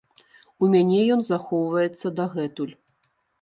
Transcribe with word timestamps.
У 0.63 0.69
мяне 0.75 1.01
ён 1.15 1.21
захоўваецца 1.27 2.13
дагэтуль. 2.21 2.73